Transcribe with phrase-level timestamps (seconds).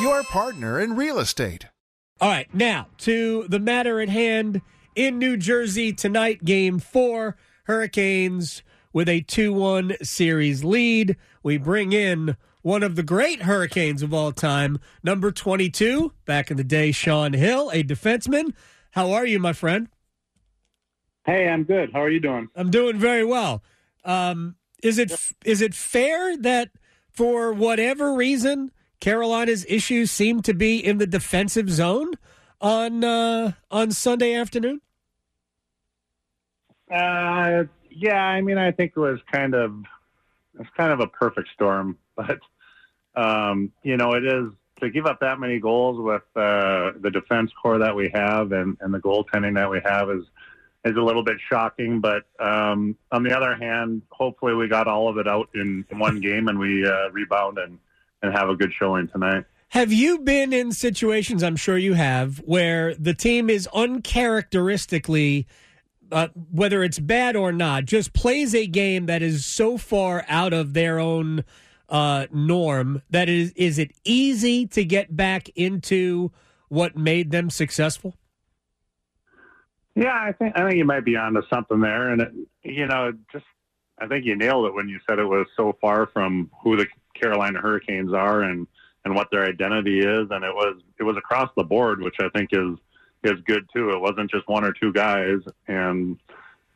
[0.00, 1.66] your partner in real estate.
[2.20, 4.62] All right, now to the matter at hand
[4.94, 7.36] in New Jersey tonight, game four.
[7.64, 11.16] Hurricanes with a 2 1 series lead.
[11.42, 16.56] We bring in one of the great Hurricanes of all time, number 22, back in
[16.56, 18.54] the day, Sean Hill, a defenseman.
[18.92, 19.88] How are you, my friend?
[21.24, 21.92] Hey, I'm good.
[21.92, 22.48] How are you doing?
[22.54, 23.62] I'm doing very well.
[24.04, 25.12] Um, is it
[25.44, 26.70] is it fair that
[27.10, 32.12] for whatever reason Carolina's issues seem to be in the defensive zone
[32.60, 34.80] on uh, on Sunday afternoon?
[36.90, 39.74] Uh, yeah, I mean, I think it was kind of
[40.58, 42.38] it's kind of a perfect storm, but
[43.14, 47.50] um, you know, it is to give up that many goals with uh, the defense
[47.60, 50.24] core that we have and, and the goaltending that we have is
[50.84, 52.00] is a little bit shocking.
[52.00, 55.98] But um, on the other hand, hopefully we got all of it out in, in
[55.98, 57.78] one game and we uh, rebound and
[58.22, 59.44] and have a good showing tonight.
[59.68, 65.46] Have you been in situations, I'm sure you have, where the team is uncharacteristically,
[66.12, 70.52] uh, whether it's bad or not, just plays a game that is so far out
[70.52, 71.44] of their own
[71.88, 76.32] uh, norm that is is it easy to get back into
[76.68, 78.16] what made them successful?
[79.94, 83.12] Yeah, I think I think you might be onto something there, and it, you know,
[83.32, 83.44] just
[83.98, 86.86] I think you nailed it when you said it was so far from who the
[87.14, 88.66] Carolina Hurricanes are and
[89.04, 92.28] and what their identity is, and it was it was across the board, which I
[92.30, 92.76] think is
[93.22, 93.90] is good too.
[93.90, 96.18] It wasn't just one or two guys, and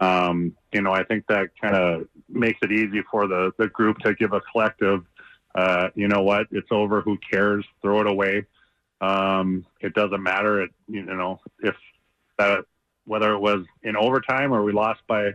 [0.00, 3.98] um, you know I think that kind of makes it easy for the the group
[3.98, 5.04] to give a collective.
[5.54, 6.46] Uh, you know what?
[6.52, 7.00] It's over.
[7.00, 7.64] Who cares?
[7.82, 8.46] Throw it away.
[9.00, 10.62] Um, it doesn't matter.
[10.62, 11.74] It you know if
[12.38, 12.64] that
[13.06, 15.32] whether it was in overtime or we lost by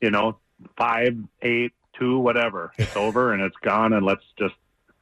[0.00, 0.38] you know
[0.76, 2.72] five, eight, two, whatever.
[2.78, 4.54] It's over and it's gone, and let's just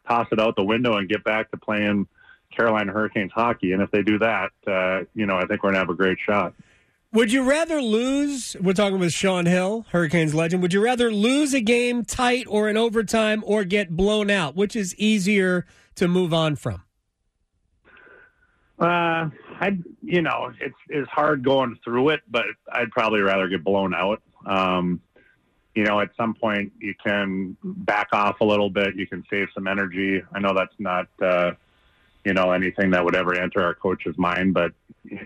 [0.08, 2.06] toss it out the window and get back to playing
[2.54, 3.72] Carolina Hurricanes hockey.
[3.72, 5.94] And if they do that, uh, you know, I think we're going to have a
[5.94, 6.54] great shot.
[7.12, 8.56] Would you rather lose?
[8.60, 10.62] We're talking with Sean Hill, Hurricanes legend.
[10.62, 14.54] Would you rather lose a game tight or in overtime or get blown out?
[14.54, 15.66] Which is easier
[15.96, 16.84] to move on from?
[18.78, 19.28] Uh,
[19.60, 23.92] I, you know, it's it's hard going through it, but I'd probably rather get blown
[23.92, 24.22] out.
[24.46, 25.00] Um,
[25.74, 28.96] you know, at some point you can back off a little bit.
[28.96, 30.22] You can save some energy.
[30.32, 31.52] I know that's not, uh,
[32.24, 34.72] you know, anything that would ever enter our coach's mind, but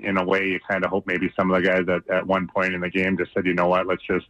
[0.03, 2.47] in a way, you kind of hope maybe some of the guys at, at one
[2.47, 4.27] point in the game just said, you know what, let's just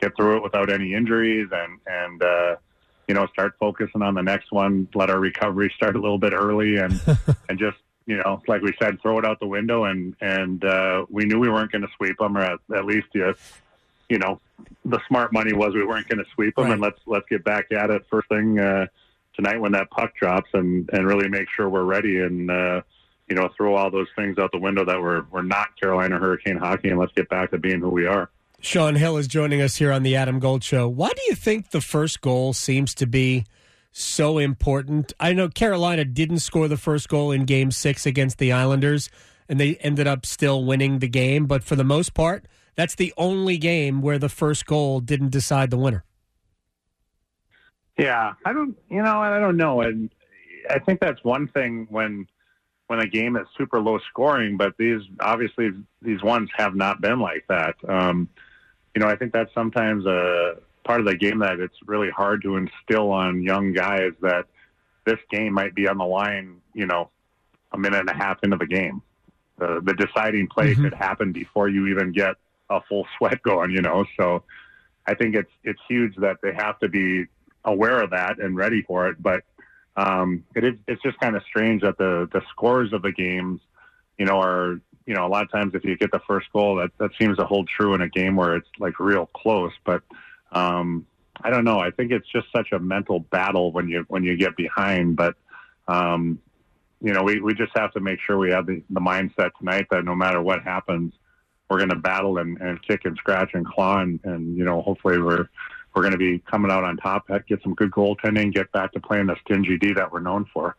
[0.00, 2.56] get through it without any injuries and, and, uh,
[3.06, 6.32] you know, start focusing on the next one, let our recovery start a little bit
[6.32, 7.00] early and,
[7.48, 9.84] and just, you know, like we said, throw it out the window.
[9.84, 13.08] And, and, uh, we knew we weren't going to sweep them or at, at least
[13.12, 13.34] you,
[14.08, 14.40] you know,
[14.84, 16.72] the smart money was we weren't going to sweep them, right.
[16.72, 18.86] and let's let's get back at it first thing uh,
[19.34, 22.80] tonight when that puck drops, and and really make sure we're ready, and uh,
[23.28, 26.56] you know, throw all those things out the window that were were not Carolina Hurricane
[26.56, 28.30] hockey, and let's get back to being who we are.
[28.60, 30.88] Sean Hill is joining us here on the Adam Gold Show.
[30.88, 33.44] Why do you think the first goal seems to be
[33.92, 35.12] so important?
[35.20, 39.10] I know Carolina didn't score the first goal in Game Six against the Islanders,
[39.48, 42.46] and they ended up still winning the game, but for the most part
[42.78, 46.04] that's the only game where the first goal didn't decide the winner.
[47.98, 50.08] Yeah, I don't, you know, I don't know, and
[50.70, 52.28] I think that's one thing when
[52.86, 55.72] when a game is super low scoring, but these obviously
[56.02, 57.74] these ones have not been like that.
[57.88, 58.28] Um,
[58.94, 62.42] you know, I think that's sometimes a part of the game that it's really hard
[62.42, 64.46] to instill on young guys that
[65.04, 66.60] this game might be on the line.
[66.74, 67.10] You know,
[67.72, 69.02] a minute and a half into the game,
[69.58, 70.84] the the deciding play mm-hmm.
[70.84, 72.36] could happen before you even get
[72.70, 74.04] a full sweat going, you know.
[74.18, 74.42] So
[75.06, 77.26] I think it's it's huge that they have to be
[77.64, 79.22] aware of that and ready for it.
[79.22, 79.42] But
[79.96, 83.60] um, it is it's just kind of strange that the the scores of the games,
[84.18, 86.76] you know, are you know a lot of times if you get the first goal,
[86.76, 89.72] that that seems to hold true in a game where it's like real close.
[89.84, 90.02] But
[90.52, 91.06] um,
[91.40, 91.78] I don't know.
[91.78, 95.16] I think it's just such a mental battle when you when you get behind.
[95.16, 95.36] But
[95.86, 96.38] um,
[97.00, 99.86] you know, we, we just have to make sure we have the, the mindset tonight
[99.90, 101.12] that no matter what happens,
[101.68, 104.82] we're going to battle and, and kick and scratch and claw and, and you know
[104.82, 105.48] hopefully we're
[105.94, 109.00] we're going to be coming out on top, get some good goaltending, get back to
[109.00, 110.76] playing the stingy D that we're known for.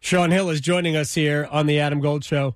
[0.00, 2.54] Sean Hill is joining us here on the Adam Gold Show.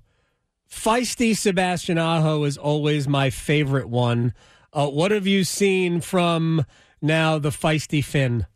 [0.69, 4.33] Feisty Sebastian Aho is always my favorite one.
[4.73, 6.65] Uh, what have you seen from
[7.01, 8.47] now the feisty Finn?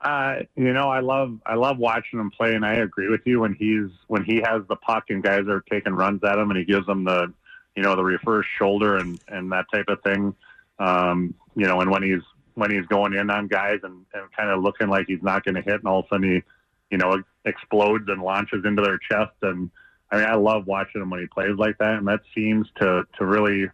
[0.00, 3.40] Uh, you know, I love I love watching him play, and I agree with you
[3.40, 6.58] when he's when he has the puck and guys are taking runs at him, and
[6.58, 7.32] he gives them the
[7.76, 10.34] you know the reverse shoulder and and that type of thing.
[10.78, 12.22] Um, you know, and when he's
[12.54, 15.54] when he's going in on guys and, and kind of looking like he's not going
[15.56, 16.42] to hit, and all of a sudden he
[16.90, 19.34] you know explodes and launches into their chest.
[19.42, 19.70] And
[20.10, 23.04] I mean, I love watching him when he plays like that, and that seems to
[23.18, 23.68] to really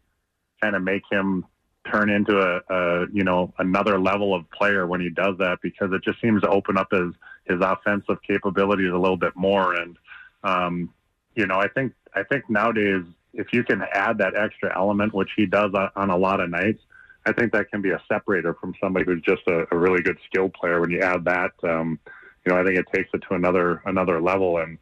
[0.61, 1.45] kind of make him
[1.91, 5.93] turn into a, a you know another level of player when he does that because
[5.93, 7.13] it just seems to open up his
[7.45, 9.75] his offensive capabilities a little bit more.
[9.75, 9.97] And
[10.45, 10.93] um,
[11.35, 13.05] you know I think I think nowadays
[13.35, 16.51] if you can add that extra element which he does on, on a lot of
[16.51, 16.81] nights
[17.27, 20.17] I think that can be a separator from somebody who's just a, a really good
[20.31, 21.99] skill player when you add that um,
[22.45, 24.59] you know I think it takes it to another another level.
[24.59, 24.79] And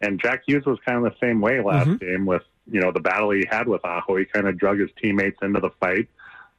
[0.00, 2.06] and Jack Hughes was kind of the same way last mm-hmm.
[2.06, 4.16] game with you know the battle he had with Aho.
[4.16, 6.08] He kind of drug his teammates into the fight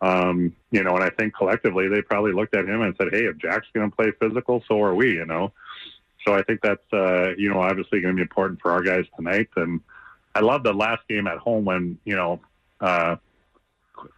[0.02, 3.26] um, you know, and I think collectively they probably looked at him and said, "Hey,
[3.26, 5.52] if Jack's going to play physical, so are we." You know,
[6.26, 9.06] so I think that's uh, you know obviously going to be important for our guys
[9.16, 9.50] tonight.
[9.56, 9.82] And
[10.34, 12.40] I love the last game at home when you know
[12.80, 13.18] uh,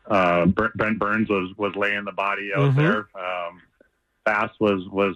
[0.07, 2.79] uh, Brent Burns was was laying the body out mm-hmm.
[2.79, 3.07] there.
[3.15, 3.61] Um,
[4.23, 5.15] Fast was was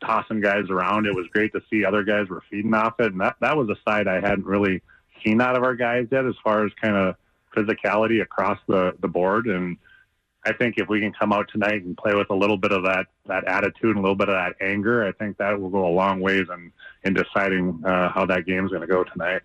[0.00, 1.06] tossing guys around.
[1.06, 3.68] It was great to see other guys were feeding off it, and that that was
[3.68, 4.82] a side I hadn't really
[5.24, 7.16] seen out of our guys yet, as far as kind of
[7.54, 9.76] physicality across the the board and
[10.44, 12.82] I think if we can come out tonight and play with a little bit of
[12.84, 15.86] that that attitude and a little bit of that anger, I think that will go
[15.86, 16.72] a long ways in
[17.04, 19.42] in deciding uh, how that game is going to go tonight.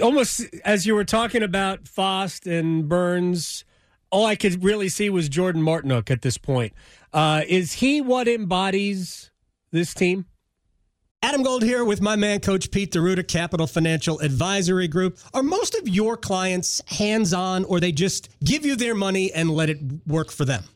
[0.00, 3.64] Almost as you were talking about Fast and Burns,
[4.10, 6.72] all I could really see was Jordan Martinook at this point.
[7.12, 9.30] Uh, is he what embodies
[9.70, 10.26] this team?
[11.26, 15.18] Adam Gold here with my man, Coach Pete D'Arruda, Capital Financial Advisory Group.
[15.34, 19.50] Are most of your clients hands on or they just give you their money and
[19.50, 20.62] let it work for them?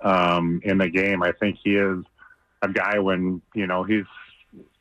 [0.00, 1.22] um, in the game.
[1.22, 2.04] I think he is
[2.62, 4.04] a guy when you know he's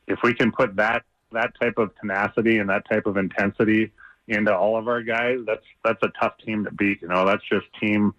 [0.07, 1.03] if we can put that
[1.33, 3.91] that type of tenacity and that type of intensity
[4.27, 7.01] into all of our guys, that's that's a tough team to beat.
[7.01, 8.13] You know, that's just team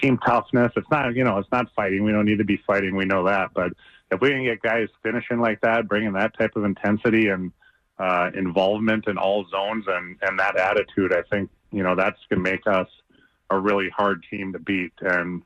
[0.00, 0.72] team toughness.
[0.76, 2.04] It's not you know it's not fighting.
[2.04, 2.96] We don't need to be fighting.
[2.96, 3.72] We know that, but
[4.10, 7.52] if we can get guys finishing like that, bringing that type of intensity and
[7.98, 12.42] uh, involvement in all zones and and that attitude, I think you know that's going
[12.42, 12.88] to make us
[13.50, 14.92] a really hard team to beat.
[15.00, 15.42] And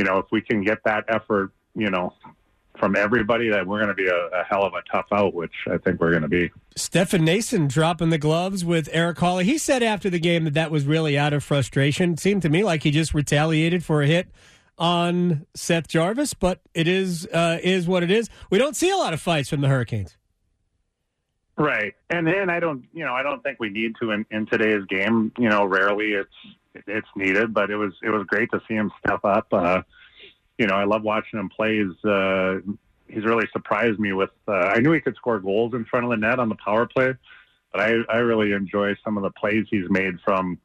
[0.00, 2.14] you know, if we can get that effort, you know,
[2.78, 5.52] from everybody, that we're going to be a, a, hell of a tough out, which
[5.70, 6.50] I think we're going to be.
[6.74, 9.42] Stefan Noesen dropping the gloves with Eric Haula.
[9.42, 12.14] He said after the game that that was really out of frustration.
[12.14, 14.28] It seemed to me like he just retaliated for a hit
[14.78, 18.30] on Seth Jarvis, but it is uh, is what it is.
[18.48, 20.16] We don't see a lot of fights from the Hurricanes.
[21.58, 24.46] Right, and then I don't, you know, I don't think we need to in, in
[24.46, 25.30] today's game.
[25.36, 26.30] You know, rarely it's
[26.74, 29.46] it's needed, but it was it was great to see him step up.
[29.52, 29.82] Uh,
[30.58, 31.78] you know, I love watching him play.
[31.78, 32.60] He's, uh,
[33.08, 34.30] he's really surprised me with.
[34.46, 36.86] Uh, I knew he could score goals in front of the net on the power
[36.86, 37.14] play,
[37.72, 40.58] but I I really enjoy some of the plays he's made from.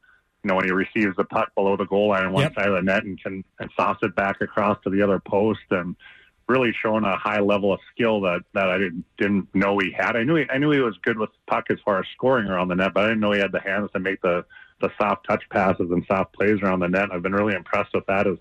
[0.43, 2.53] You know, when he receives the puck below the goal line on one yep.
[2.53, 5.61] side of the net and can and sauce it back across to the other post,
[5.71, 5.95] and
[6.47, 10.15] really showing a high level of skill that, that I didn't didn't know he had.
[10.15, 12.67] I knew he, I knew he was good with puck as far as scoring around
[12.67, 14.45] the net, but I didn't know he had the hands to make the
[14.81, 17.09] the soft touch passes and soft plays around the net.
[17.11, 18.37] I've been really impressed with that as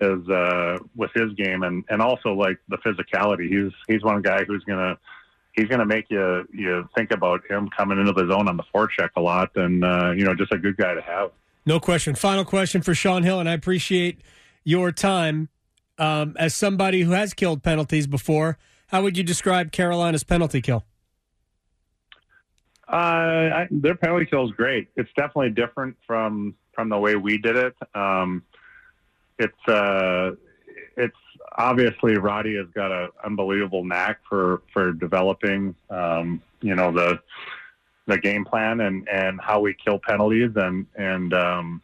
[0.00, 3.48] as uh, with his game and and also like the physicality.
[3.48, 4.98] He's he's one guy who's gonna
[5.52, 9.10] he's gonna make you you think about him coming into the zone on the forecheck
[9.16, 11.30] a lot, and uh, you know just a good guy to have.
[11.66, 12.14] No question.
[12.14, 14.20] Final question for Sean Hill, and I appreciate
[14.64, 15.48] your time
[15.98, 18.58] um, as somebody who has killed penalties before.
[18.88, 20.84] How would you describe Carolina's penalty kill?
[22.88, 24.88] Uh, I, their penalty kill is great.
[24.96, 27.74] It's definitely different from from the way we did it.
[27.94, 28.42] Um,
[29.38, 30.32] it's uh,
[30.96, 31.16] it's
[31.56, 37.20] obviously Roddy has got an unbelievable knack for for developing, um, you know the
[38.06, 41.82] the game plan and and how we kill penalties and and um,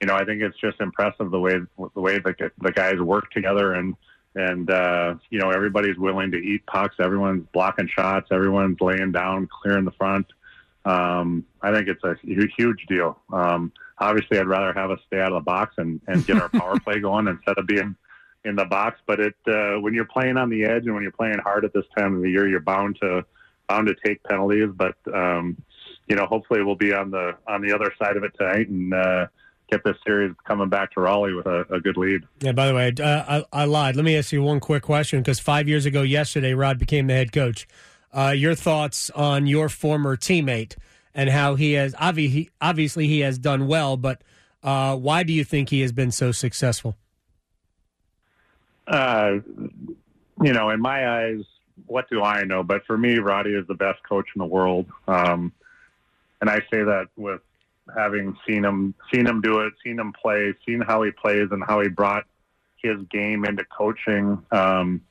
[0.00, 1.54] you know I think it's just impressive the way
[1.94, 3.96] the way the the guys work together and
[4.34, 6.96] and uh, you know everybody's willing to eat pucks.
[7.00, 8.28] Everyone's blocking shots.
[8.30, 10.26] Everyone's laying down, clearing the front.
[10.84, 13.18] Um, I think it's a huge deal.
[13.32, 16.48] Um, obviously, I'd rather have us stay out of the box and, and get our
[16.48, 17.96] power play going instead of being
[18.44, 19.00] in the box.
[19.06, 21.72] But it uh, when you're playing on the edge and when you're playing hard at
[21.72, 23.24] this time of the year, you're bound to
[23.68, 24.70] bound to take penalties.
[24.74, 25.56] But um,
[26.06, 28.94] you know, hopefully, we'll be on the on the other side of it tonight and
[28.94, 29.26] uh,
[29.70, 32.22] get this series coming back to Raleigh with a, a good lead.
[32.40, 32.52] Yeah.
[32.52, 33.96] By the way, uh, I, I lied.
[33.96, 37.14] Let me ask you one quick question because five years ago yesterday, Rod became the
[37.14, 37.68] head coach.
[38.12, 40.76] Uh, your thoughts on your former teammate
[41.14, 44.22] and how he has obviously obviously he has done well, but
[44.62, 46.96] uh, why do you think he has been so successful?
[48.86, 49.38] Uh,
[50.42, 51.42] you know, in my eyes,
[51.86, 52.62] what do I know?
[52.62, 55.52] But for me, Roddy is the best coach in the world, um,
[56.40, 57.42] and I say that with
[57.96, 61.62] having seen him, seen him do it, seen him play, seen how he plays, and
[61.66, 62.24] how he brought
[62.76, 64.44] his game into coaching.
[64.50, 65.02] Um,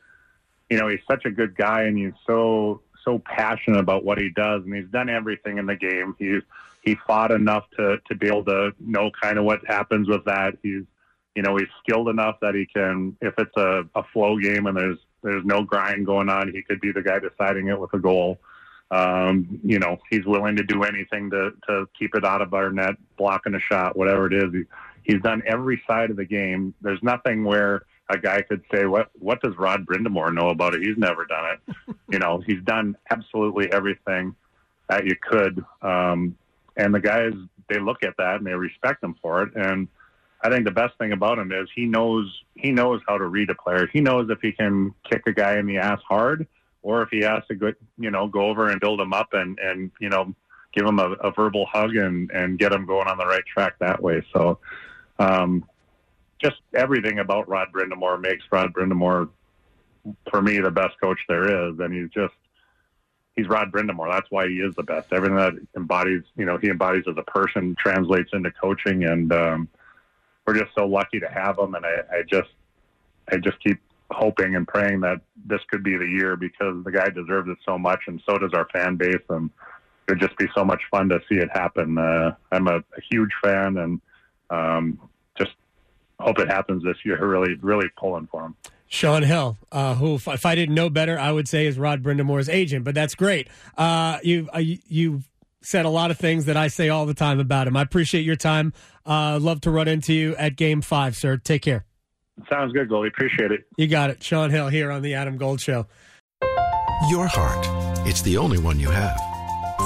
[0.69, 4.29] you know, he's such a good guy, and he's so so passionate about what he
[4.29, 6.15] does, and he's done everything in the game.
[6.19, 6.41] He's
[6.83, 10.57] he fought enough to to be able to know kind of what happens with that.
[10.61, 10.83] He's
[11.35, 14.77] you know he's skilled enough that he can if it's a, a flow game and
[14.77, 17.99] there's there's no grind going on, he could be the guy deciding it with a
[17.99, 18.39] goal.
[18.89, 22.71] Um, you know, he's willing to do anything to to keep it out of our
[22.71, 24.53] net, blocking a shot, whatever it is.
[24.53, 24.63] He,
[25.03, 26.73] he's done every side of the game.
[26.81, 30.83] There's nothing where a guy could say, "What what does Rod Brind'Amour know about it?
[30.83, 34.35] He's never done it." you know, he's done absolutely everything
[34.89, 35.63] that you could.
[35.81, 36.37] Um,
[36.77, 37.33] and the guys
[37.69, 39.55] they look at that and they respect him for it.
[39.55, 39.87] And
[40.41, 43.49] I think the best thing about him is he knows he knows how to read
[43.49, 43.87] a player.
[43.91, 46.47] He knows if he can kick a guy in the ass hard,
[46.87, 49.59] or if he has to go, you know, go over and build him up and
[49.59, 50.33] and you know
[50.73, 53.73] give him a, a verbal hug and and get him going on the right track
[53.79, 54.25] that way.
[54.33, 54.59] So,
[55.19, 55.65] um,
[56.41, 59.29] just everything about Rod Brind'Amour makes Rod Brind'Amour,
[60.31, 62.33] for me the best coach there is, and he's just
[63.35, 64.09] he's Rod Brind'Amour.
[64.09, 65.11] That's why he is the best.
[65.11, 69.67] Everything that embodies, you know, he embodies as a person translates into coaching, and um,
[70.45, 71.75] we're just so lucky to have him.
[71.75, 72.51] And I, I just,
[73.29, 77.09] I just keep hoping and praying that this could be the year because the guy
[77.09, 79.49] deserves it so much, and so does our fan base, and
[80.07, 81.97] it would just be so much fun to see it happen.
[81.97, 84.01] Uh, I'm a, a huge fan, and
[84.49, 84.99] um,
[85.37, 85.51] just
[86.19, 87.23] hope it happens this year.
[87.25, 88.55] Really, really pulling for him.
[88.89, 92.47] Sean Hill, uh, who, if I didn't know better, I would say is Rod Brind'Amour's
[92.47, 93.49] agent, but that's great.
[93.77, 95.23] Uh, you uh, you
[95.61, 97.75] said a lot of things that I say all the time about him.
[97.75, 98.71] I appreciate your time.
[99.05, 101.35] Uh, love to run into you at Game Five, sir.
[101.35, 101.86] Take care.
[102.49, 103.09] Sounds good, Goldie.
[103.09, 103.67] Appreciate it.
[103.77, 105.87] You got it, Sean Hill here on the Adam Gold Show.
[107.09, 107.65] Your heart.
[108.07, 109.19] It's the only one you have.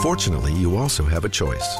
[0.04, 1.78] Fortunately, you also have a choice.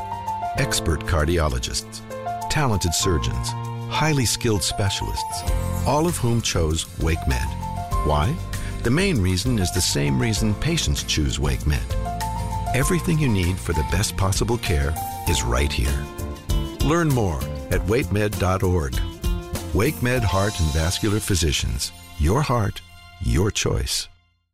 [0.58, 2.02] Expert cardiologists,
[2.50, 3.50] talented surgeons,
[3.90, 5.44] highly skilled specialists
[5.86, 8.06] all of whom chose WakeMed.
[8.06, 8.36] Why?
[8.84, 12.76] The main reason is the same reason patients choose WakeMed.
[12.76, 14.94] Everything you need for the best possible care
[15.28, 16.06] is right here.
[16.86, 19.11] Learn more at wakemed.org.
[19.74, 21.94] WakeMed Heart and Vascular Physicians.
[22.18, 22.82] Your heart,
[23.22, 24.10] your choice.